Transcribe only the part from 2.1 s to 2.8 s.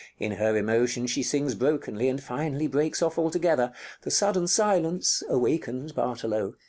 finally